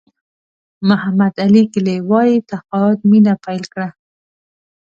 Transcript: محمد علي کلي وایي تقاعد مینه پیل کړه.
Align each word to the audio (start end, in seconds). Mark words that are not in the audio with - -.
محمد 0.89 1.33
علي 1.43 1.63
کلي 1.73 1.97
وایي 2.09 2.37
تقاعد 2.51 2.99
مینه 3.09 3.33
پیل 3.43 3.63
کړه. 3.73 3.89